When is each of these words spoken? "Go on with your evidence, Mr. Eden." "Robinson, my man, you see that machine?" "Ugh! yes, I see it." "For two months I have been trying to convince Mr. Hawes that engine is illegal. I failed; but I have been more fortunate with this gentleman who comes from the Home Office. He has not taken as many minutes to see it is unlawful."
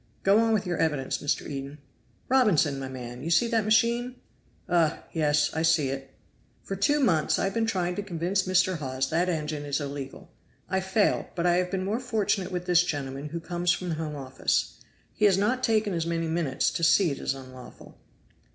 "Go 0.23 0.39
on 0.39 0.51
with 0.51 0.65
your 0.65 0.79
evidence, 0.79 1.19
Mr. 1.19 1.47
Eden." 1.47 1.77
"Robinson, 2.27 2.79
my 2.79 2.87
man, 2.89 3.21
you 3.21 3.29
see 3.29 3.45
that 3.49 3.63
machine?" 3.63 4.15
"Ugh! 4.67 4.97
yes, 5.13 5.53
I 5.53 5.61
see 5.61 5.89
it." 5.89 6.15
"For 6.63 6.75
two 6.75 6.99
months 6.99 7.37
I 7.37 7.43
have 7.43 7.53
been 7.53 7.67
trying 7.67 7.93
to 7.97 8.01
convince 8.01 8.47
Mr. 8.47 8.77
Hawes 8.79 9.11
that 9.11 9.29
engine 9.29 9.63
is 9.63 9.79
illegal. 9.79 10.31
I 10.67 10.79
failed; 10.79 11.25
but 11.35 11.45
I 11.45 11.57
have 11.57 11.69
been 11.69 11.85
more 11.85 11.99
fortunate 11.99 12.51
with 12.51 12.65
this 12.65 12.83
gentleman 12.83 13.29
who 13.29 13.39
comes 13.39 13.71
from 13.73 13.89
the 13.89 13.95
Home 14.01 14.15
Office. 14.15 14.79
He 15.13 15.25
has 15.25 15.37
not 15.37 15.61
taken 15.63 15.93
as 15.93 16.07
many 16.07 16.27
minutes 16.27 16.71
to 16.71 16.83
see 16.83 17.11
it 17.11 17.19
is 17.19 17.35
unlawful." 17.35 17.99